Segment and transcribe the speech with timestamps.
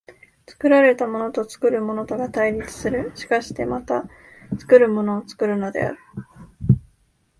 [0.47, 4.09] 作られたものと作るものとが対立する、しかしてまた
[4.57, 5.99] 作るものを作るのである。